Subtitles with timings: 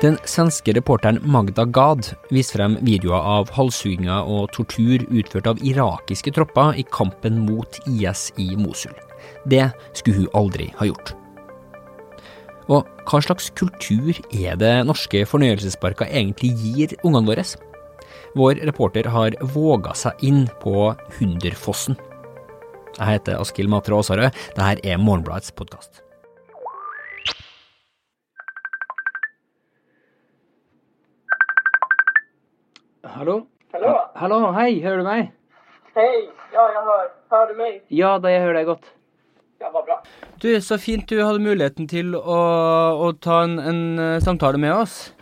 [0.00, 6.32] Den svenske reporteren Magda Gad viste frem videoer av halshugginger og tortur utført av irakiske
[6.38, 8.94] tropper i kampen mot IS i Mosul.
[9.44, 11.12] Det skulle hun aldri ha gjort.
[12.72, 17.44] Og hva slags kultur er det norske fornøyelsesparker egentlig gir ungene våre?
[18.40, 22.00] Vår reporter har våga seg inn på Hunderfossen.
[22.96, 24.46] Jeg heter Askild Matre Aasarød.
[24.56, 26.06] Dette er Morgenbladets podkast.
[33.14, 33.46] Hallå?
[33.72, 34.10] Hallå?
[34.14, 35.32] Hallå, hej, hör du mig?
[35.94, 36.30] Hej!
[36.52, 37.08] Ja, jag hör.
[37.30, 37.82] Hör du mig?
[37.88, 38.88] Ja, da jeg hører deg godt.
[39.60, 39.96] Ja, vad bra.
[40.40, 42.38] Du, så fint du hadde muligheten til å,
[43.04, 45.12] å ta en, en eh, samtale med oss.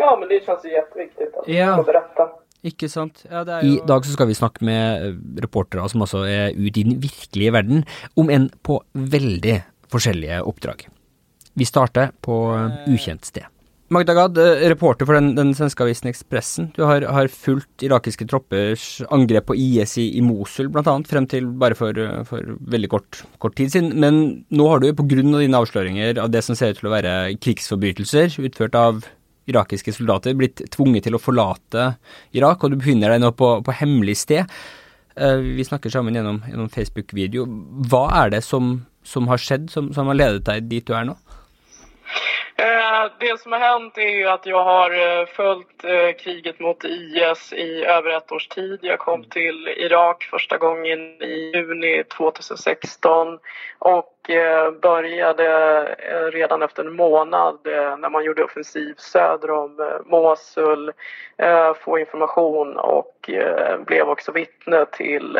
[0.00, 1.76] Ja, men det känns ju jätteviktigt att Ja.
[1.76, 2.28] få berätta.
[2.66, 3.22] Ikke sant?
[3.30, 5.14] Ja, det er I jo dag så skal vi snakke med eh,
[5.44, 7.84] reportere som altså er ute i den virkelige verden,
[8.20, 9.60] om enn på veldig
[9.92, 10.84] forskjellige oppdrag.
[11.56, 13.46] Vi starter på eh, ukjent sted.
[13.90, 16.68] Magda Gad, eh, reporter for den, den svenske avisen Expressen.
[16.76, 20.92] Du har, har fulgt irakiske troppers angrep på IS i, i Mosul, bl.a.
[21.10, 23.96] frem til bare for, eh, for veldig kort, kort tid siden.
[23.98, 24.20] Men
[24.54, 27.16] nå har du på av dine avsløringer av det som ser ut til å være
[27.42, 29.02] krigsforbrytelser utført av
[29.50, 31.96] irakiske soldater, blitt tvunget til å forlate
[32.38, 34.46] Irak, og du befinner deg nå på, på hemmelig sted.
[35.18, 37.48] Eh, vi snakker sammen gjennom, gjennom Facebook-video.
[37.90, 41.10] Hva er det som, som har skjedd, som, som har ledet deg dit du er
[41.10, 41.18] nå?
[42.60, 46.84] Eh, det som har hänt är ju att jag har eh, följt eh, kriget mot
[46.84, 48.78] IS i över ett års tid.
[48.82, 53.38] Jag kom till Irak första gången i juni 2016
[53.78, 54.16] och
[54.82, 55.82] började
[56.32, 57.58] redan efter en månad
[57.98, 60.92] när man gjorde offensiv söder om Mosul
[61.80, 63.30] få information och
[63.86, 65.38] blev också vittne till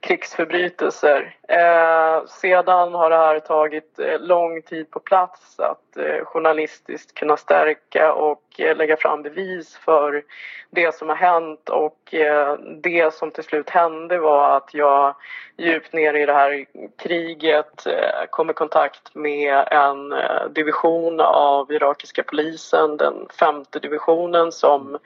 [0.00, 1.36] krigsförbrytelser.
[1.48, 7.36] Eh, sedan har det här tagit eh, lång tid på plats att eh, journalistiskt kunna
[7.36, 10.22] stärka och eh, lägga fram bevis för
[10.70, 15.14] det som har hänt och eh, det som till slut hände var att jag
[15.56, 16.64] djupt ner i det här
[16.98, 24.52] kriget eh, kom i kontakt med en eh, division av irakiska polisen, den femte divisionen
[24.52, 24.98] som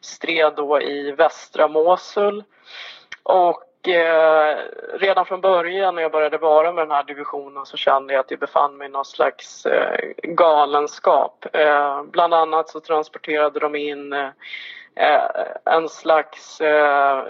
[0.00, 2.44] stred då i västra Mosul.
[3.22, 4.56] Och eh,
[4.98, 8.30] redan från början när jag började vara med den här divisionen så kände jag att
[8.30, 11.46] jag befann mig i någon slags eh, galenskap.
[11.52, 14.28] Eh, bland annat så transporterade de in eh,
[15.64, 17.24] en slags, eh,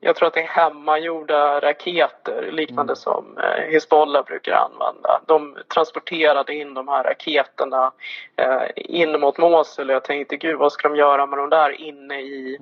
[0.00, 5.20] jag tror att det är hemmagjorda raketer liknande som eh, Hizbollah brukar använda.
[5.26, 7.92] De transporterade in de här raketerna
[8.36, 11.80] eh, in mot Mosul och jag tänkte gud vad ska de göra med de där
[11.80, 12.58] inne i,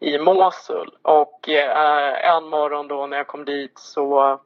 [0.00, 0.90] i Mosul?
[1.02, 4.40] Och eh, en morgon då när jag kom dit så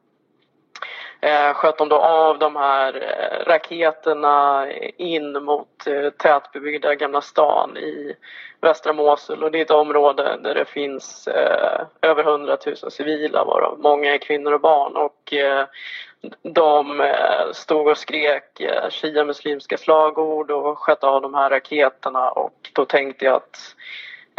[1.21, 4.67] eh, sköt de då av de här eh, raketerna
[4.97, 8.15] in mot eh, tätbebyggda Gamla stan i
[8.61, 9.43] västra Mosul.
[9.43, 14.13] Och det är ett område där det finns eh, över 100 000 civila varav många
[14.13, 14.95] är kvinnor och barn.
[14.95, 15.65] Och eh,
[16.41, 22.31] de eh, stod och skrek eh, shia-muslimska slagord och sköt av de här raketerna.
[22.31, 23.75] Och då tänkte jag att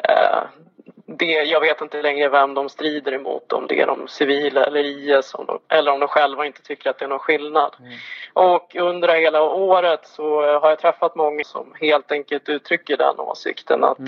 [0.08, 0.42] eh,
[1.10, 4.84] det, jag vet inte längre vem de strider emot, om det är de civila eller
[4.84, 7.76] IS om de, eller om de själva inte tycker att det är någon skillnad.
[8.32, 13.84] Och under hela året så har jag träffat många som helt enkelt uttrycker den åsikten
[13.84, 13.98] att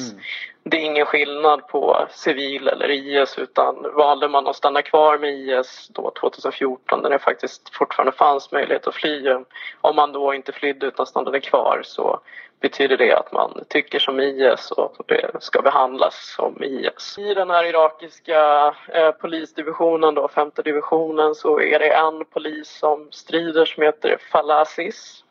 [0.71, 5.35] det är ingen skillnad på civil eller IS utan valde man att stanna kvar med
[5.35, 9.35] IS då 2014 när det faktiskt fortfarande fanns möjlighet att fly.
[9.81, 12.21] Om man då inte flydde utan stannade kvar så
[12.61, 14.97] betyder det att man tycker som IS och
[15.41, 17.19] ska behandlas som IS.
[17.19, 23.09] I den här irakiska eh, polisdivisionen, då, femte divisionen, så är det en polis som
[23.11, 25.25] strider som heter Falasis.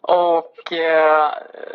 [0.00, 1.30] Och eh,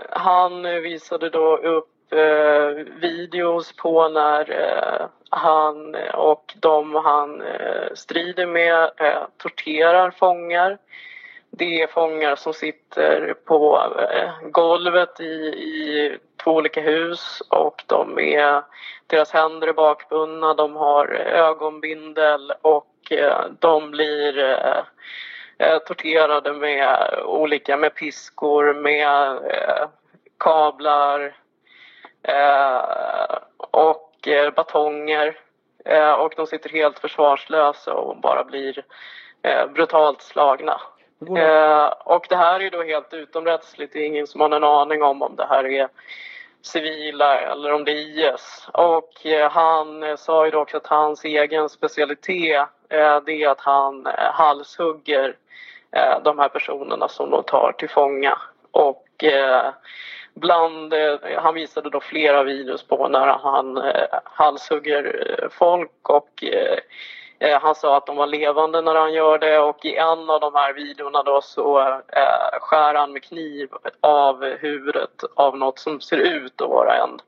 [0.09, 8.45] han visade då upp eh, videos på när eh, han och de han eh, strider
[8.45, 10.77] med eh, torterar fångar.
[11.49, 13.81] Det är fångar som sitter på
[14.11, 18.63] eh, golvet i, i två olika hus och de är,
[19.07, 24.57] deras händer är bakbundna, de har ögonbindel och eh, de blir
[25.87, 29.39] torterade med olika, med piskor, med
[30.39, 31.33] kablar
[33.57, 35.39] och eh, batonger.
[35.85, 38.83] Eh, och de sitter helt försvarslösa och bara blir
[39.41, 40.81] eh, brutalt slagna.
[41.37, 43.93] Eh, och det här är då helt utomrättsligt.
[43.93, 45.89] Det är ingen som har en aning om om det här är
[46.61, 48.67] civila eller om det är IS.
[48.73, 53.49] Och eh, han eh, sa ju då också att hans egen specialitet eh, det är
[53.49, 55.35] att han eh, halshugger
[55.91, 58.37] eh, de här personerna som de tar till fånga.
[58.71, 59.73] Och eh,
[60.39, 66.43] bland, eh, han visade då flera videos på när han eh, halshugger eh, folk och
[67.61, 70.55] han sa att de var levande när han gör det och i en av de
[70.55, 73.69] här videorna då så eh, skär han med kniv
[74.01, 77.19] av huvudet av något som ser ut att vara en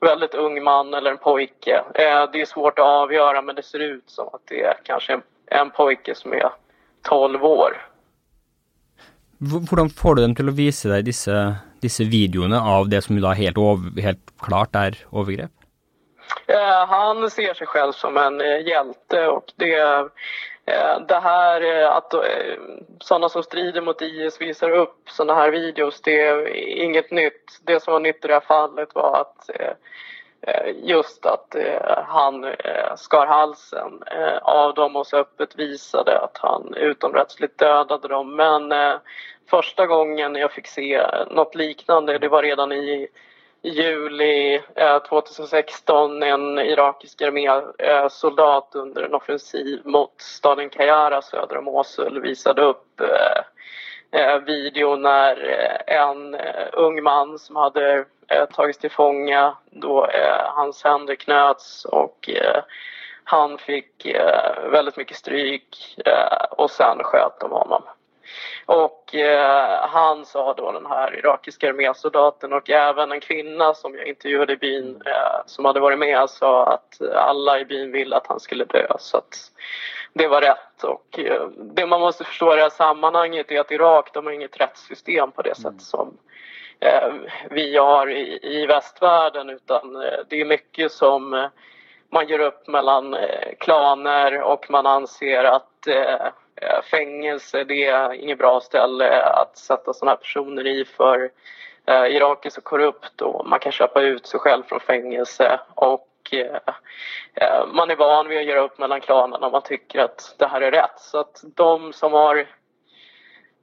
[0.00, 1.82] väldigt ung man eller en pojke.
[1.94, 5.12] Eh, det är svårt att avgöra men det ser ut som att det är kanske
[5.12, 6.50] en, en pojke som är
[7.02, 7.88] 12 år.
[9.38, 11.54] Hur får du dem till att visa dig dessa
[11.84, 13.60] disse videoene av det som da helt,
[14.02, 15.52] helt klart är övergrepp?
[16.46, 19.78] Eh, han ser sig själv som en eh, hjälte och det,
[20.66, 22.14] eh, det här att
[23.00, 27.60] sådana som strider mot IS visar upp sådana här videos, det är inget nytt.
[27.64, 29.50] Det som var nytt i det här fallet var att
[30.46, 34.02] Eh, just att eh, han eh, skar halsen
[34.42, 38.36] av dem och så öppet visade att han utomrättsligt dödade dem.
[38.36, 38.72] Men
[39.50, 43.08] första gången jag fick se något liknande, det var redan i
[43.62, 44.62] juli
[45.08, 53.00] 2016 en irakisk armésoldat under en offensiv mot staden Kayara söder om Mosul visade upp
[54.14, 58.04] Eh, video när eh, en eh, ung man som hade
[58.52, 60.08] tagits till fånga då
[60.44, 62.30] hans händer knöts och
[63.24, 64.06] han fick
[64.70, 65.96] väldigt mycket stryk
[66.50, 67.82] och sen sköt de honom.
[68.66, 74.06] Och eh, han sa då den här irakiska armésoldaten och även en kvinna som jag
[74.06, 78.26] intervjuade i byn eh, som hade varit med sa att alla i byn ville att
[78.26, 78.86] han skulle dö.
[78.98, 79.50] Så att
[80.14, 80.84] det var rätt.
[80.84, 84.32] Och eh, det man måste förstå i det här sammanhanget är att Irak de har
[84.32, 85.78] inget rättssystem på det sätt mm.
[85.78, 86.18] som
[86.80, 87.12] eh,
[87.50, 91.48] vi har i, i västvärlden utan eh, det är mycket som
[92.10, 93.16] man gör upp mellan
[93.58, 95.70] klaner och man anser att
[96.90, 101.30] fängelse, det är inget bra ställe att sätta sådana här personer i för
[101.88, 106.34] Irak är så korrupt och man kan köpa ut sig själv från fängelse och och
[106.34, 106.60] eh,
[107.34, 110.60] eh, man är van vid att göra upp mellan klanerna man tycker att det här
[110.60, 110.98] är rätt.
[110.98, 112.46] Så att de som har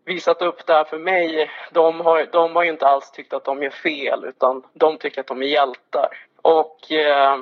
[0.05, 3.63] visat upp det här för mig, de har, de har inte alls tyckt att de
[3.63, 6.27] gör fel utan de tycker att de är hjältar.
[6.41, 7.37] Och eh,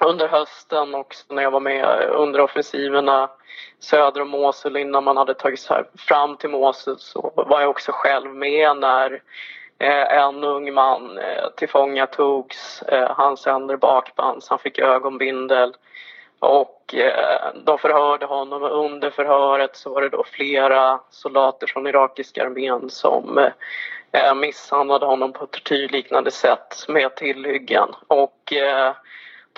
[0.00, 3.30] under hösten också när jag var med under offensiverna
[3.78, 7.92] söder om Mosul innan man hade tagit sig fram till Mosul så var jag också
[7.94, 9.22] själv med när
[9.78, 12.82] Eh, en ung man eh, tillfångatogs.
[12.82, 15.74] Eh, hans händer bakbands, han fick ögonbindel
[16.38, 21.86] och eh, de förhörde honom och under förhöret så var det då flera soldater från
[21.86, 23.50] irakiska armén som
[24.36, 27.88] misshandlade honom på ett tortyrliknande sätt med tillhyggen.
[28.06, 28.52] Och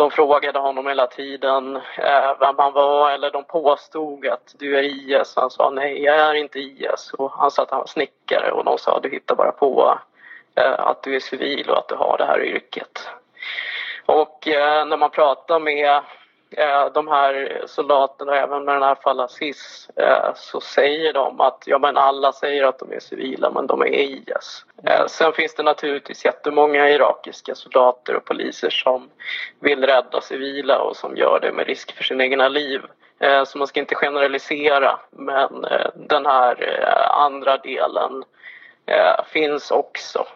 [0.01, 4.83] de frågade honom hela tiden eh, vem han var eller de påstod att du är
[4.83, 5.33] IS.
[5.37, 7.13] Han sa nej, jag är inte IS.
[7.19, 9.99] Och han sa att han var snickare och de sa du hittar bara på
[10.55, 13.09] eh, att du är civil och att du har det här yrket.
[14.07, 16.01] Och eh, när man pratar med
[16.57, 21.79] Eh, de här soldaterna, även med den här Falassis, eh, så säger de att ja,
[21.79, 24.65] men alla säger att de är civila, men de är IS.
[24.85, 29.09] Eh, sen finns det naturligtvis jättemånga irakiska soldater och poliser som
[29.61, 32.81] vill rädda civila och som gör det med risk för sina egna liv.
[33.21, 38.25] Eh, så man ska inte generalisera, men eh, den här eh, andra delen
[39.33, 40.27] finns också.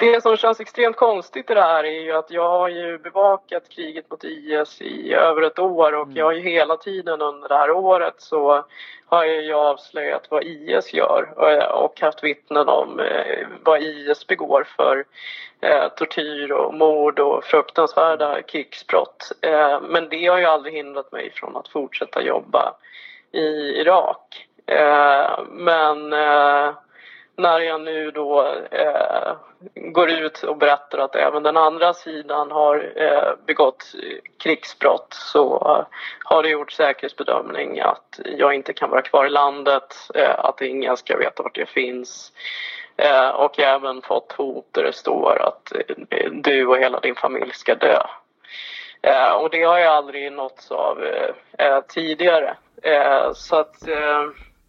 [0.00, 3.68] Det som känns extremt konstigt i det här är ju att jag har ju bevakat
[3.68, 7.56] kriget mot IS i över ett år och jag har ju hela tiden under det
[7.56, 8.64] här året så
[9.06, 11.28] har jag ju avslöjat vad IS gör
[11.72, 15.04] och haft vittnen om eh, vad IS begår för
[15.60, 19.32] eh, tortyr och mord och fruktansvärda krigsbrott.
[19.42, 22.74] Eh, men det har ju aldrig hindrat mig från att fortsätta jobba
[23.32, 23.46] i
[23.80, 24.44] Irak.
[25.50, 26.14] Men
[27.38, 29.32] när jag nu då eh,
[29.74, 33.84] går ut och berättar att även den andra sidan har eh, begått
[34.42, 35.86] krigsbrott så eh,
[36.24, 40.96] har det gjort säkerhetsbedömning att jag inte kan vara kvar i landet, eh, att ingen
[40.96, 42.32] ska veta vart jag finns.
[42.96, 45.72] Eh, och jag har även fått hot där det står att
[46.10, 48.02] eh, du och hela din familj ska dö.
[49.02, 52.56] Eh, och det har jag aldrig nåtts av eh, eh, tidigare.
[53.34, 53.76] så att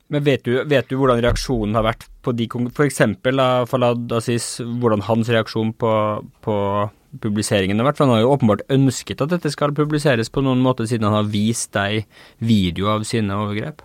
[0.07, 2.08] men vet du, vet du hur reaktionen har varit?
[2.21, 3.01] På de F.eks.
[3.71, 5.91] Falad Aziz, hvordan hans reaksjon på,
[6.45, 6.55] på
[7.23, 7.99] publiseringen har vært?
[7.99, 11.21] For han har jo åpenbart ønsket at dette skal publiseres på noen måte, siden han
[11.21, 12.05] har vist deg
[12.43, 13.81] video av sine overgrep?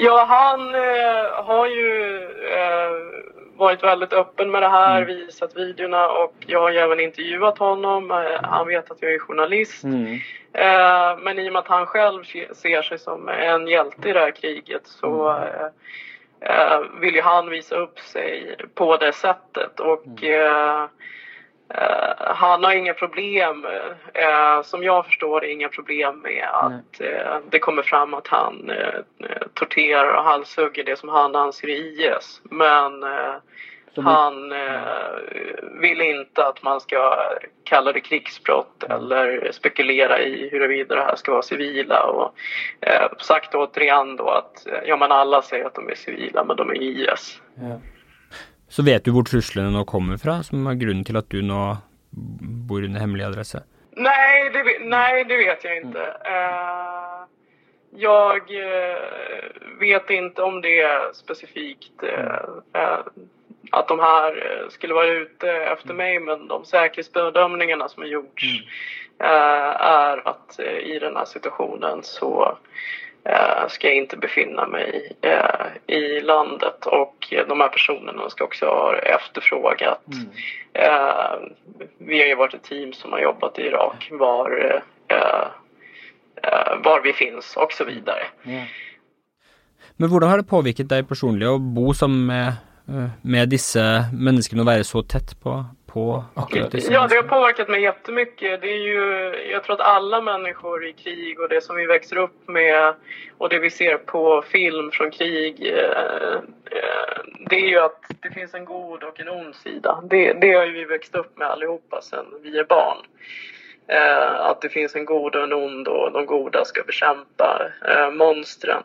[0.00, 1.90] Ja, han eh, har ju
[2.56, 2.96] eh,
[3.60, 5.16] varit väldigt öppen med det här, mm.
[5.16, 8.10] visat videorna och jag har ju även intervjuat honom.
[8.10, 9.84] Eh, han vet att jag är journalist.
[9.84, 10.14] Mm.
[10.52, 14.20] Eh, men i och med att han själv ser sig som en hjälte i det
[14.20, 15.70] här kriget så mm.
[16.40, 19.80] Eh, vill ju han visa upp sig på det sättet.
[19.80, 20.82] Och eh,
[21.74, 23.66] eh, han har inga problem,
[24.14, 28.72] eh, som jag förstår inga problem med att eh, det kommer fram att han
[29.54, 32.40] torterar och halshugger det som han anser är IS.
[32.44, 33.04] Men
[33.98, 37.16] eh, han eh, vill inte att man ska
[37.64, 42.02] kalla det krigsbrott eller spekulera i huruvida det här ska vara civila.
[42.02, 42.34] Och,
[42.80, 46.56] eh, sagt återigen då att eh, ja, men alla säger att de är civila men
[46.56, 47.40] de är IS.
[47.54, 47.80] Ja.
[48.68, 51.76] Så vet du var truslene nå kommer fra, som är grunden till att du nu
[52.68, 53.56] bor under hemlig adress?
[53.96, 55.98] Nej, det, nej, det vet jag inte.
[55.98, 57.26] Uh,
[57.96, 63.00] jag uh, vet inte om det är specifikt uh,
[63.70, 68.44] att de här eh, skulle vara ute efter mig men de säkerhetsbedömningarna som har gjorts
[68.44, 68.64] mm.
[69.32, 72.58] äh, är att äh, i den här situationen så
[73.68, 75.16] ska jag inte befinna mig
[75.86, 80.06] i landet och de här personerna ska också ha efterfrågat.
[80.06, 81.52] Mm.
[81.98, 84.82] vi har ju varit ett team som har jobbat i Irak var,
[86.84, 88.22] var vi finns och så vidare.
[88.44, 88.64] Mm.
[89.96, 92.30] Men hur har det påverkat dig personligen att bo som
[93.22, 96.24] med Eh, dessa människorna och vara så tätt på, på
[96.70, 98.60] dessa Ja, det har påverkat mig jättemycket.
[98.60, 102.16] Det är ju, jag tror att alla människor i krig och det som vi växer
[102.16, 102.94] upp med
[103.38, 106.34] och det vi ser på film från krig, eh,
[106.70, 110.02] eh, det är ju att det finns en god och en ond sida.
[110.10, 112.98] Det, det har ju vi växt upp med allihopa sedan vi är barn.
[114.38, 117.70] Att det finns en god och en ond och de goda ska bekämpa
[118.12, 118.82] monstren.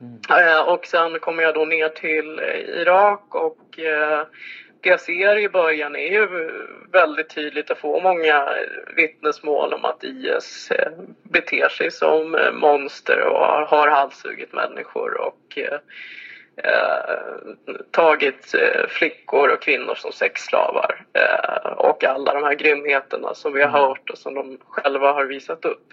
[0.00, 0.66] Mm.
[0.66, 4.26] Och sen kommer jag då ner till eh, Irak och eh,
[4.80, 6.50] det jag ser i början är ju
[6.92, 8.48] väldigt tydligt att få många
[8.96, 10.72] vittnesmål om att IS
[11.22, 15.78] beter sig som monster och har halshugit människor och eh,
[17.90, 18.54] tagit
[18.88, 21.04] flickor och kvinnor som sexslavar.
[21.12, 23.80] Eh, och alla de här grymheterna som vi har mm.
[23.80, 25.92] hört och som de själva har visat upp.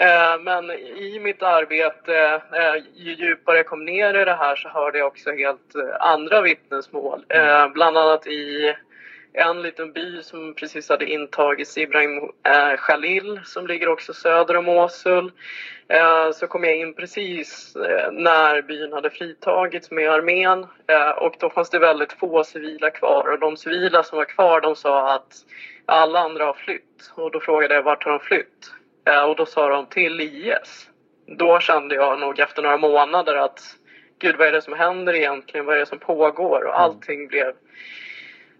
[0.00, 4.68] Eh, men i mitt arbete, eh, ju djupare jag kom ner i det här så
[4.68, 7.24] hörde jag också helt eh, andra vittnesmål.
[7.28, 7.72] Mm.
[7.72, 8.74] Bland annat i
[9.32, 12.32] en liten by som precis hade intagits, Ibrahim
[12.78, 15.32] Khalil, som ligger också söder om Mosul.
[16.34, 17.76] Så kom jag in precis
[18.12, 20.66] när byn hade fritagits med armén
[21.16, 24.76] och då fanns det väldigt få civila kvar och de civila som var kvar de
[24.76, 25.32] sa att
[25.86, 28.79] alla andra har flytt och då frågade jag vart har de flytt?
[29.10, 30.88] Eh, och då sa de till IS.
[31.26, 33.60] Då kände jag nog efter några månader att
[34.18, 35.66] gud vad är det som händer egentligen?
[35.66, 36.64] Vad är det som pågår?
[36.64, 36.82] Och mm.
[36.82, 37.48] allting blev...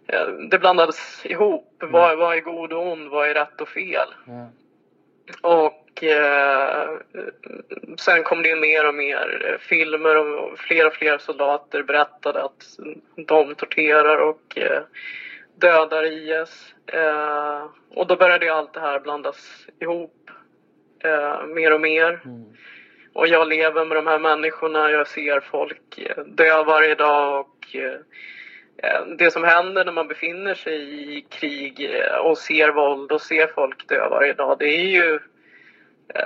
[0.07, 1.83] Eh, det blandades ihop.
[1.83, 1.93] Mm.
[1.93, 3.11] Vad, vad är god och ond?
[3.11, 4.09] Vad är rätt och fel?
[4.27, 4.47] Mm.
[5.41, 6.89] Och eh,
[7.97, 12.65] sen kom det mer och mer filmer och fler och fler soldater berättade att
[13.17, 14.83] de torterar och eh,
[15.55, 16.75] dödar IS.
[16.87, 17.65] Eh,
[17.95, 20.31] och då började allt det här blandas ihop
[21.05, 22.21] eh, mer och mer.
[22.25, 22.45] Mm.
[23.13, 27.77] Och jag lever med de här människorna, jag ser folk eh, dö varje dag och
[27.77, 28.01] eh,
[28.77, 31.91] eh, det som händer när man befinner sig i krig
[32.25, 35.19] och ser våld och ser folk dö varje dag, det är ju...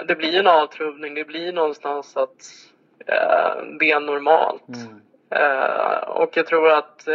[0.07, 2.45] Det blir en avtrubbning, det blir någonstans att
[3.79, 4.69] det är normalt.
[4.69, 6.01] Mm.
[6.07, 7.09] och jag tror att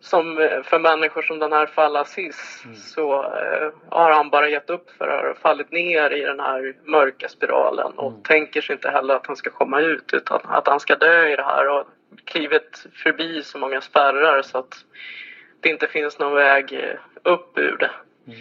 [0.00, 2.76] som eh, för människor som den här Fallasis mm.
[2.76, 6.76] så eh, har han bara gett upp för det och fallit ner i den här
[6.84, 8.22] mörka spiralen och mm.
[8.22, 11.36] tänker sig inte heller att han ska komma ut utan att han ska dö i
[11.36, 11.86] det här och
[12.24, 14.74] klivit förbi så många spärrar så att
[15.60, 17.90] det inte finns någon väg eh, upp ur det.
[18.26, 18.40] Mm.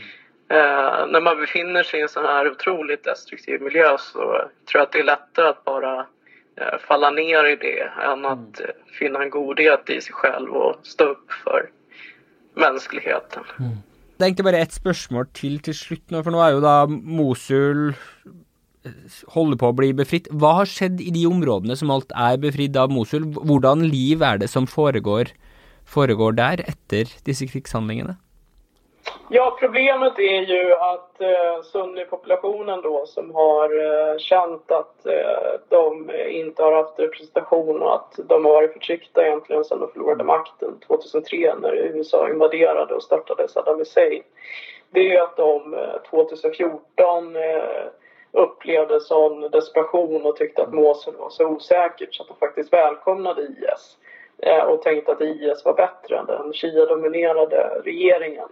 [0.50, 4.82] Eh, när man befinner sig i en sån här otroligt destruktiv miljö så tror jag
[4.82, 6.06] att det är lättare att bara
[6.88, 8.72] falla ner i det än att mm.
[9.00, 11.70] finna en godhet i sig själv och stå upp för
[12.56, 13.44] mänskligheten.
[13.60, 13.78] Mm.
[14.18, 16.88] Det är inte bara ett spörsmål till till slut nu, för nu är ju då
[16.88, 17.90] Mosul
[18.84, 18.92] eh,
[19.28, 20.28] håller på att bli befritt.
[20.32, 23.24] Vad har skett i de områdena som allt är befritt av Mosul?
[23.24, 25.28] Hurdan liv är det som föregår,
[25.86, 28.16] föregår där efter dessa krigshandlingarna?
[29.29, 36.12] Ja, problemet är ju att eh, Sunni-populationen då som har eh, känt att eh, de
[36.29, 40.79] inte har haft representation och att de har varit förtryckta egentligen sedan de förlorade makten
[40.88, 44.24] 2003 när USA invaderade och störtade Saddam Hussein.
[44.91, 45.75] Det är ju att de
[46.10, 47.86] 2014 eh, eh,
[48.31, 53.41] upplevde sån desperation och tyckte att Mosul var så osäkert så att de faktiskt välkomnade
[53.41, 53.98] IS
[54.38, 58.50] eh, och tänkte att IS var bättre än den Shia-dominerade regeringen.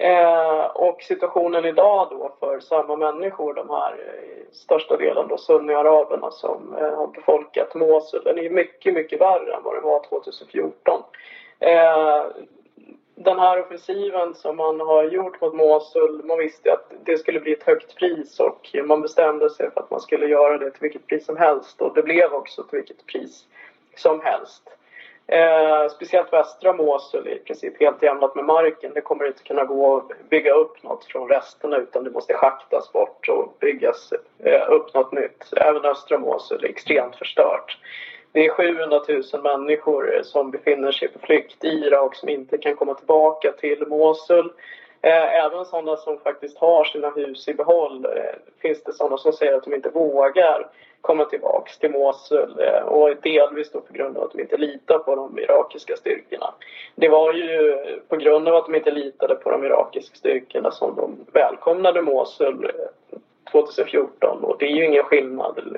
[0.00, 6.30] Eh, och situationen idag då för samma människor, de här eh, största delen då sunniaraberna
[6.30, 11.02] som eh, har befolkat Mosul, den är mycket, mycket värre än vad den var 2014.
[11.60, 12.26] Eh,
[13.14, 17.52] den här offensiven som man har gjort mot Mosul, man visste att det skulle bli
[17.52, 21.06] ett högt pris och man bestämde sig för att man skulle göra det till vilket
[21.06, 23.46] pris som helst och det blev också till vilket pris
[23.96, 24.77] som helst.
[25.32, 28.92] Eh, speciellt västra Mosul är i princip helt jämnat med marken.
[28.94, 32.92] Det kommer inte kunna gå att bygga upp något från resterna utan det måste schaktas
[32.92, 34.12] bort och byggas
[34.44, 35.52] eh, upp något nytt.
[35.56, 37.78] Även östra Mosul är extremt förstört.
[38.32, 42.58] Det är 700 000 människor eh, som befinner sig på flykt i Irak som inte
[42.58, 44.52] kan komma tillbaka till Mosul.
[45.02, 49.32] Eh, även sådana som faktiskt har sina hus i behåll eh, finns det sådana som
[49.32, 50.66] säger att de inte vågar
[51.00, 54.98] komma tillbaks till Mosul eh, och delvis då på grund av att de inte litar
[54.98, 56.54] på de irakiska styrkorna.
[56.94, 57.76] Det var ju
[58.08, 62.70] på grund av att de inte litade på de irakiska styrkorna som de välkomnade Mosul
[63.52, 65.76] 2014 och det är ju ingen skillnad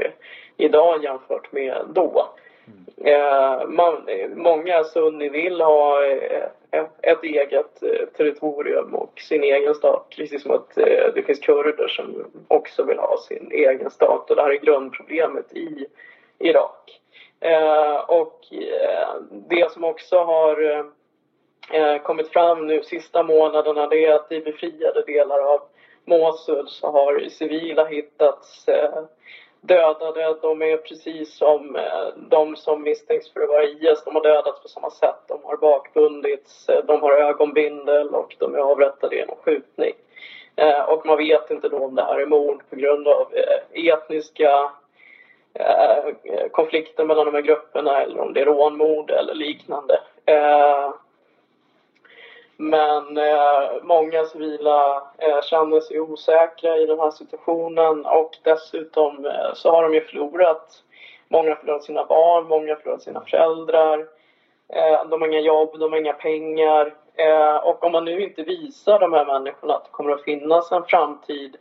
[0.56, 2.28] idag jämfört med då.
[2.70, 2.90] Mm.
[3.04, 10.06] Eh, man, många sunni vill ha eh, ett, eget eh, territorium och sin egen stat.
[10.16, 10.74] Precis som att
[11.14, 14.30] det finns kurder som också vill ha sin egen stat.
[14.30, 15.86] Och det här är grundproblemet i
[16.38, 17.00] Irak.
[18.08, 18.40] Och
[19.30, 20.86] det som också har
[22.02, 25.60] kommit fram nu sista månaderna det är att i befriade delar av
[26.04, 28.66] Mosul så har civila hittats
[29.60, 30.36] dödade.
[30.42, 34.04] De är precis som eh, de som misstänks för att vara IS.
[34.04, 35.20] De har dödats på samma sätt.
[35.28, 39.92] De har bakbundits, eh, de har ögonbindel och de är avrättade genom skjutning.
[40.56, 43.32] Eh, och man vet inte då om det här är mord på grund av
[43.72, 44.70] etniska
[46.50, 50.00] konflikter mellan de här grupperna eller om det är rånmord eller liknande.
[52.62, 59.54] Men eh, många civila eh, känner sig osäkra i den här situationen och dessutom eh,
[59.54, 60.82] så har de ju förlorat.
[61.28, 63.98] Många har förlorat sina barn, många har förlorat sina föräldrar.
[64.68, 66.94] Eh, de har inga jobb, de har inga pengar.
[67.14, 70.73] Eh, och om man nu inte visar de här människorna att det kommer att finnas
[70.73, 71.56] en framtid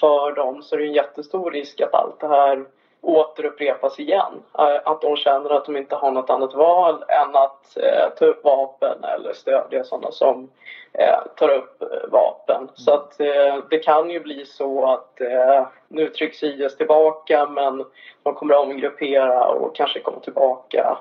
[0.00, 2.64] för dem så är det en jättestor risk att allt det här
[3.04, 4.42] återupprepas igen.
[4.58, 8.24] Eh, att de känner att de inte har något annat val än att eh, ta
[8.24, 10.50] upp vapen eller stödja sådana som
[10.92, 12.56] eh, tar upp eh, vapen.
[12.56, 12.68] Mm.
[12.74, 17.84] Så att eh, det kan ju bli så att eh, nu trycks IS tillbaka men
[18.22, 20.98] de kommer att omgruppera och kanske komma tillbaka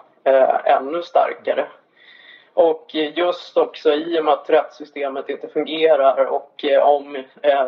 [0.66, 1.66] ännu starkare.
[2.54, 7.24] Och just också i och med att rättssystemet inte fungerar och om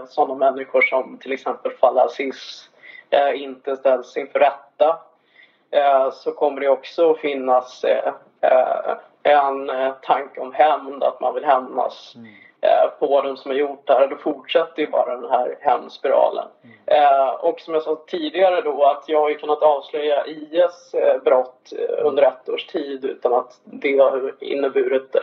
[0.08, 2.75] sådana människor som till exempel Falasis eh,
[3.36, 5.00] inte ställs inför rätta
[5.72, 11.34] eh, så kommer det också att finnas eh, eh, en tanke om hämnd, att man
[11.34, 12.90] vill hämnas mm.
[13.00, 14.08] på de som har gjort det här.
[14.08, 16.48] Då fortsätter ju bara den här hämndspiralen.
[16.64, 17.36] Mm.
[17.40, 22.24] och som jag sa tidigare då att jag har ju kunnat avslöja IS brott under
[22.24, 25.16] ett års tid utan att det har inneburit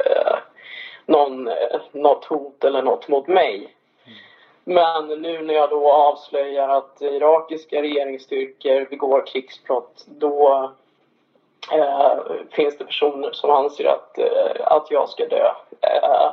[1.07, 1.51] någon,
[1.93, 3.75] något hot eller något mot mig.
[4.65, 10.71] Men nu när jag då avslöjar att irakiska regeringsstyrkor begår krigsbrott då
[11.73, 12.19] eh,
[12.51, 15.53] finns det personer som anser att, eh, att jag ska dö.
[15.81, 16.33] Eh,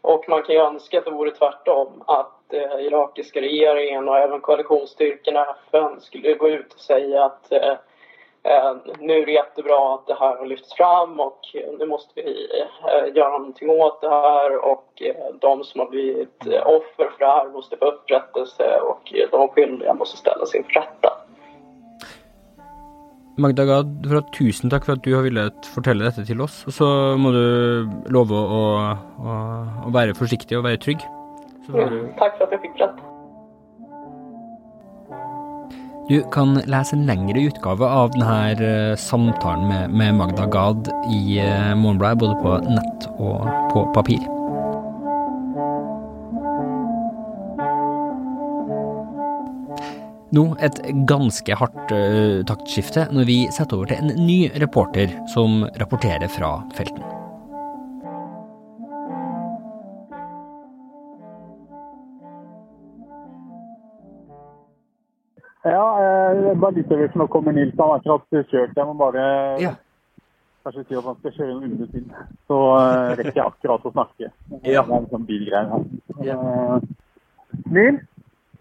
[0.00, 4.40] och man kan ju önska att det vore tvärtom, att eh, irakiska regeringen och även
[4.40, 7.74] koalitionsstyrkorna i FN skulle gå ut och säga att Eh,
[8.98, 11.40] nu är det jättebra att det här har lyfts fram och
[11.78, 16.46] nu måste vi eh, göra någonting åt det här och eh, de som har blivit
[16.46, 21.12] offer för det här måste få upprättelse och de skyldiga måste ställas inför rätta.
[23.38, 26.66] Magda Gad, för tusen tack för att du har velat fortelle detta till oss.
[26.66, 26.84] Och så
[27.16, 30.98] må du lova att, vara försiktig och vara trygg.
[31.68, 33.15] Mm, tack för att jag fick berätta.
[36.08, 40.88] Du kan läsa en längre utgåva av den här eh, samtalen med, med, Magda Gad
[41.12, 44.36] i eh, Morgonbladet, både på nät och på papper.
[50.30, 55.10] Nå et ganske hardt uh, eh, taktskifte når vi setter over til en ny reporter
[55.32, 57.15] som rapporterer fra felten.
[66.62, 67.74] Bare litt over nå kommer Nils.
[67.78, 68.76] Han har akkurat kjørt.
[68.76, 69.24] Jeg må bare
[69.62, 69.72] ja.
[70.66, 72.06] kanskje si at han skal kjøre en runde til.
[72.50, 74.30] Så uh, rekker jeg akkurat å snakke.
[74.30, 74.30] Ja.
[74.62, 75.88] Det er en sånn bilgreier her.
[76.26, 76.38] Ja.
[76.38, 78.02] Uh, Nils,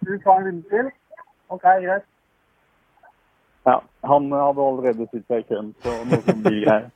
[0.01, 0.91] du tar en runde til?
[1.53, 2.09] OK, greit.
[3.65, 6.91] Ja, han hadde allerede stilt seg i køen, så noe sånn bilgreier.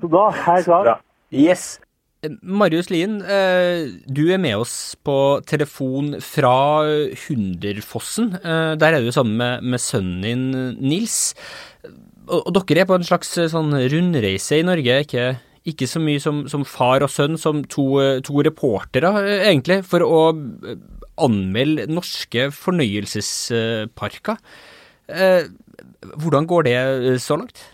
[0.00, 0.84] Så da er jeg klar.
[0.90, 0.96] Bra.
[1.32, 1.70] Yes.
[2.28, 6.84] Marius Lien, eh, du er med oss på telefon fra
[7.16, 8.34] Hunderfossen.
[8.36, 11.32] Eh, der er du sammen med, med sønnen din Nils.
[12.28, 15.24] Og, og, dere er på en slags eh, sånn rundreise i Norge, ikke,
[15.72, 17.88] ikke så mye som, som, far og sønn, som to,
[18.26, 20.22] to reportere, egentlig, for å
[21.20, 24.36] anmelde norske fornøyelsesparker.
[26.20, 26.78] Hvordan går det
[27.24, 27.64] så langt?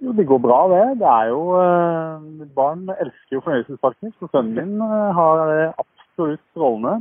[0.00, 0.84] Jo, Det går bra, det.
[1.00, 4.80] Det er jo eh, Barn elsker jo fornøyelsesparker, så sønnen min
[5.18, 6.94] har det absolutt strålende.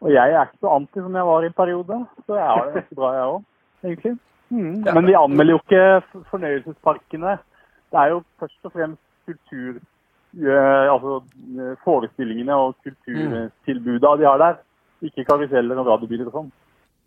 [0.00, 2.64] Og jeg er ikke så anti som jeg var i en periode, så jeg har
[2.64, 3.42] det ganske bra, jeg òg,
[3.84, 4.14] egentlig.
[4.50, 4.76] Mm.
[4.86, 7.36] Men vi anmelder jo ikke fornøyelsesparkene.
[7.90, 9.80] Det er jo først og fremst kultur
[10.34, 11.20] altså
[11.84, 14.54] forestillingene og kulturtilbuda de har der.
[15.02, 16.50] Ikke karuseller og radiobiler og sånn.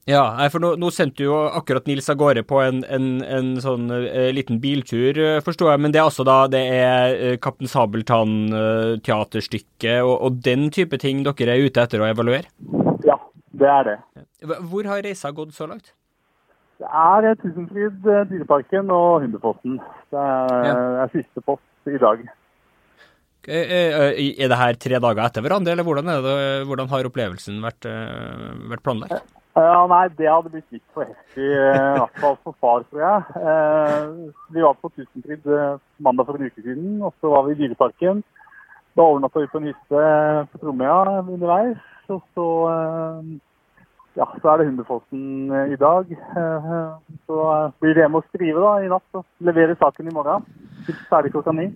[0.04, 3.88] Ja, for nå, nå, sendte jo akkurat Nils av gårde på en, en, en sånn
[3.88, 5.80] uh, liten biltur, uh, forstår jeg.
[5.86, 11.24] Men det er altså da det er uh, Kaptein Sabeltann-teaterstykke og, og, den type ting
[11.24, 12.44] dere er ute etter å evaluere?
[13.08, 13.16] Ja,
[13.56, 13.96] det er det.
[14.44, 15.96] Hvor har reisa gått så langt?
[16.84, 19.80] Det er Tusenfryd, Dyreparken og Hundefossen.
[20.12, 20.76] Det er, ja.
[21.06, 22.18] er siste post i dag.
[23.48, 26.34] Er det her tre dager etter hverandre, eller hvordan, det,
[26.68, 27.84] hvordan har opplevelsen vært,
[28.68, 29.16] vært planlagt?
[29.16, 33.04] Ja, Nei, det hadde blitt litt for heftig, eh, i hvert fall for far, tror
[33.04, 33.20] jeg.
[33.38, 37.54] Eh, vi var på Tusenfryd eh, mandag for en uke siden, og så var vi
[37.54, 38.24] i Dyreparken.
[38.98, 40.02] Da overnatta vi på en hytte
[40.50, 41.78] på Tromøya underveis.
[42.10, 42.48] Og så,
[44.18, 46.12] ja, så er det Hundefossen i dag.
[47.26, 47.38] Så
[47.82, 50.46] blir det hjemme å skrive da i natt og levere saken i morgen.
[51.10, 51.72] Ferdig klokka ni.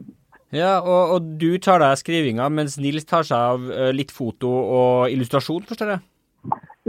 [0.53, 4.51] Ja, og, og, du tar deg av skrivinga, mens Nils tar seg av litt foto
[4.51, 6.05] og illustrasjon, forstår jeg?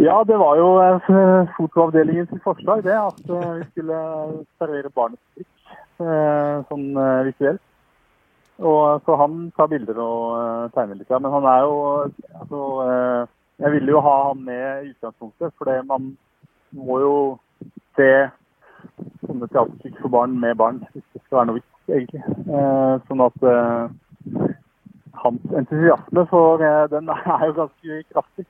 [0.01, 2.95] Ja, det var jo eh, fotoavdelningens fotoavdelingens forslag, det.
[2.95, 3.97] At eh, vi skulle
[4.61, 5.73] servere barnets blikk
[6.05, 7.65] eh, sånn eh, visuelt.
[8.63, 11.11] Og Så han tar bilder og tegner litt.
[11.11, 11.19] Ja.
[11.19, 11.81] Men han er jo
[12.41, 12.61] altså,
[13.59, 16.13] Jeg ville jo ha han med i utgangspunktet, for man
[16.71, 17.15] må jo
[17.99, 18.11] se
[19.27, 22.23] sånne teaterstykker for barn med barn hvis det skal være noe vits, egentlig.
[23.11, 23.49] Sånn at
[25.25, 26.63] hans entusiasme for
[26.95, 28.47] den er jo ganske kraftig.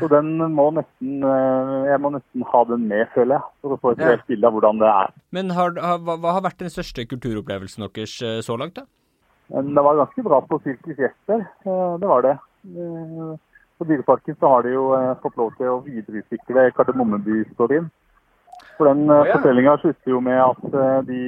[0.00, 3.80] Så den må nesten eh, Jeg må nesten ha den med, føler jeg, for å
[3.82, 5.12] få et reelt bilde av hvordan det er.
[5.36, 8.86] Men har, hva, hva, har vært den største kulturopplevelsen deres eh, så langt, da?
[9.50, 12.36] Det var ganske bra på Sirkus Gjester, eh, det var det.
[13.80, 14.90] På Dyreparken så har de jo
[15.22, 17.88] fått lov til å videreutvikle Kardemommeby-storyen.
[18.80, 19.34] For den oh, ja.
[19.34, 20.62] fortellinga slutter jo med at
[21.04, 21.18] de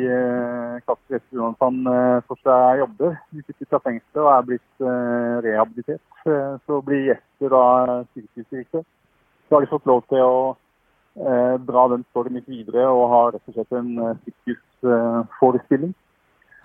[0.86, 1.82] Kasper Jesper Johansson
[2.30, 3.18] får seg jobber.
[3.28, 4.86] De sitter fra fengselet og er blitt
[5.44, 6.24] rehabilitert.
[6.64, 7.64] Så blir Jesper da
[8.14, 8.86] sirkusdirektør.
[9.52, 10.36] Så har de fått lov til å
[11.20, 15.92] eh, dra den storyen litt videre og ha rett og slett en eh, sirkusforestilling.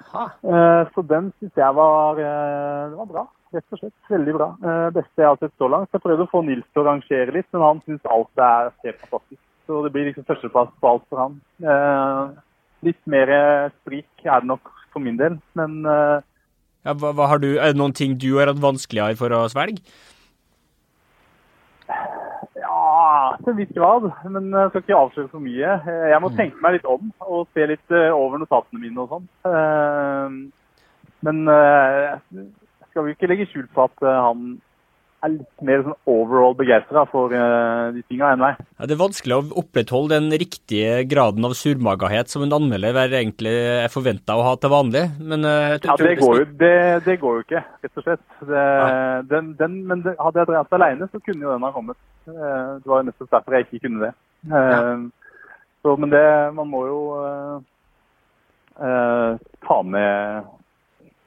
[0.07, 3.25] Eh, så den syns jeg var, eh, var, bra.
[3.55, 3.95] Rett og slett.
[4.11, 4.49] Veldig bra.
[4.63, 5.91] Eh, beste jeg har sett så langt.
[5.91, 9.03] Jeg prøvde å få Nils til å rangere litt, men han syns alt er helt
[9.03, 9.43] fantastisk.
[9.67, 11.37] Så det blir liksom førsteplass på alt for han.
[11.59, 12.23] Eh,
[12.87, 13.31] litt mer
[13.81, 16.25] sprik er det nok for min del, men eh,
[16.87, 19.41] ja, hva, hva har du, Er det noen ting du har hatt vanskeligere for å
[19.51, 19.81] svelge?
[22.57, 24.07] Ja, til en viss grad.
[24.31, 25.73] Men jeg skal ikke avsløre for mye.
[26.11, 26.37] Jeg må mm.
[26.37, 29.27] tenke meg litt om og se litt eh, over notatene mine og sånn.
[29.51, 30.37] Eh,
[31.27, 32.47] men jeg eh,
[32.91, 34.47] skal jo ikke legge skjul på at han
[35.25, 38.59] er litt mer sånn overall begeistra for uh, de tinga enn meg.
[38.77, 43.53] Ja, det er vanskelig å opprettholde den riktige graden av surmagahet som en anmelder egentlig
[43.55, 45.05] er forventa å ha til vanlig.
[45.17, 46.73] Men, uh, ja, det går, jo, det,
[47.07, 48.25] det går, jo, ikke, rett og slett.
[48.41, 48.91] Det, ja.
[49.31, 51.99] den, den, men hadde jeg drevet alene, så kunne jo den ha kommet.
[52.29, 54.13] Uh, det var jo nettopp derfor jeg ikke kunne det.
[54.51, 54.83] Ja.
[55.81, 57.01] Så, men det, man må jo
[58.77, 60.45] ta med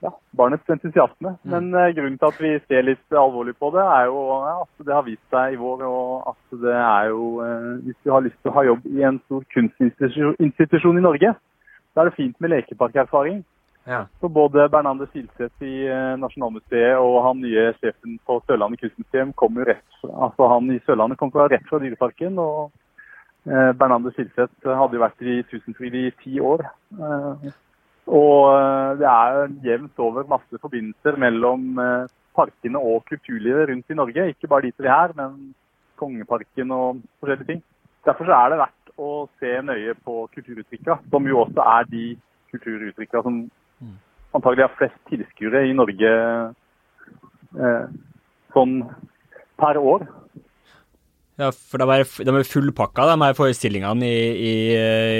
[0.01, 1.35] ja, barnets entusiasme.
[1.43, 1.53] Mm.
[1.53, 4.87] Men uh, grunnen til at vi ser litt alvorlig på det, er jo ja, at
[4.89, 8.25] det har vist seg i vår, og at det er jo uh, Hvis du har
[8.25, 11.35] lyst til å ha jobb i en stor kunstinstitusjon i Norge,
[11.93, 13.43] så er det fint med lekeparkerfaring.
[13.89, 14.05] Ja.
[14.21, 19.57] Så både Bernander Silseth i uh, Nasjonalmuseet og han nye sjefen på Sørlandet kunstmuseum kom
[19.59, 22.39] jo rett fra, altså han i Sørlandet kom fra rett fra Dyreparken.
[22.39, 22.71] og
[23.41, 26.61] Bernander Silseth hadde jo vært i Tusenfryd i ti år.
[28.09, 33.99] Og eh, det er jevnt over masse forbindelser mellom eh, parkene og kulturlivet rundt i
[33.99, 34.29] Norge.
[34.33, 35.55] Ikke bare de tre her, men
[36.01, 37.63] Kongeparken og forskjellige ting.
[38.07, 39.11] Derfor er det verdt å
[39.41, 42.05] se nøye på kulturutvikla, som jo også er de
[42.53, 43.97] kulturutvikla som mm.
[44.39, 46.15] antagelig har flest tilskuere i Norge
[47.61, 47.85] eh,
[48.57, 48.75] sånn
[49.61, 50.07] per år.
[51.41, 54.55] Ja, for de er, de er fullpakka, de her forestillingene, i, i,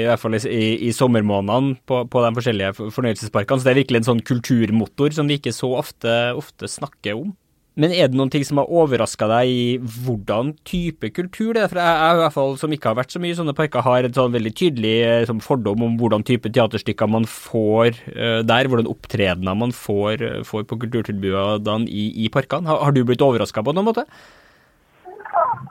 [0.03, 3.61] i hvert fall i, i sommermånedene på, på, de forskjellige fornøyelsesparkene.
[3.61, 7.31] Så det er virkelig en sånn kulturmotor som vi ikke så ofte, ofte snakker om.
[7.81, 11.71] Men er det noen ting som har overraska deg i hvordan type kultur det er?
[11.71, 13.85] For jeg, jeg i hvert fall, som ikke har vært så mye i sånne parker,
[13.87, 18.43] har en sånn veldig tydelig eh, sånn fordom om hvordan type teaterstykker man får uh,
[18.45, 22.69] der, hvordan opptredener man får, uh, får på kulturtilbudene i, i parkene.
[22.69, 24.05] Har, har, du blitt overraska på noen måte?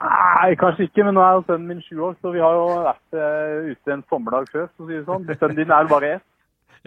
[0.00, 3.16] Nei, kanskje ikke, men nå er sønnen min sju år, så vi har jo vært
[3.16, 5.22] uh, ute en sommerdag før, for å si det sånn.
[5.40, 6.24] Sønnen din er jo bare ett.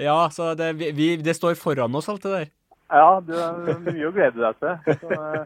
[0.01, 2.47] Ja, så det, vi, det, står foran oss, alt det der.
[2.93, 4.73] Ja, det er mye å glede deg til.
[5.01, 5.43] Så, eh,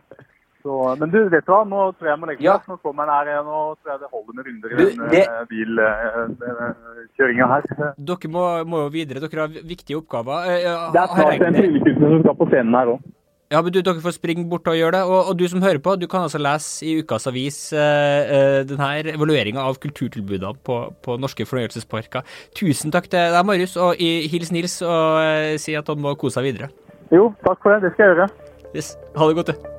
[0.64, 2.48] så, men du, vet du hva, nå tror jeg jeg må legge meg.
[2.48, 2.56] Ja.
[2.68, 5.26] Nå kommer han her igjen, og tror jeg det holder med runder i den det...
[5.52, 7.62] bilkjøringa her.
[8.12, 10.50] Dere må, må, jo videre, dere har viktige oppgaver.
[10.96, 13.00] Det er snart en tryllekunstner som skal på scenen her òg.
[13.48, 15.04] Ja, men du, Dere får springe bort og gjøre det.
[15.08, 18.58] Og, og, du som hører på, du kan altså lese i ukas avis uh, uh,
[18.68, 22.28] denne evalueringa av kulturtilbudene på, på, norske fornøyelsesparker.
[22.60, 26.18] Tusen takk til deg, Marius, og i, hils Nils og uh, si at han må
[26.20, 26.72] kose seg videre.
[27.14, 27.88] Jo, takk for det.
[27.88, 28.30] Det skal jeg gjøre.
[28.76, 28.94] Yes.
[29.16, 29.77] Ha det godt, du.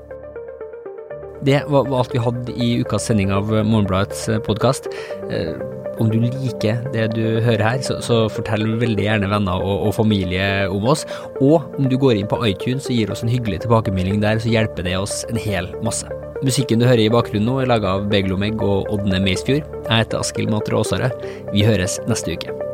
[1.46, 4.88] Det var alt vi hadde i ukas sending av Morgenbladets eh, podkast.
[5.30, 5.54] Eh,
[5.98, 9.94] om du liker det du hører her, så, så fortell veldig gjerne venner og, og,
[9.96, 11.04] familie om oss.
[11.40, 14.52] Og om du går inn på iTunes og gir oss en hyggelig tilbakemelding der, så
[14.52, 16.10] hjelper det oss en hel masse.
[16.46, 19.66] Musikken du hører i bakgrunnen nå, er laga av Beglomegg og Ådne Meisfjord.
[19.88, 21.12] Jeg heter Askild Matre Aasare.
[21.50, 22.67] Vi høres neste uke.